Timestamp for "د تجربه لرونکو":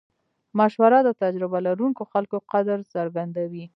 1.03-2.03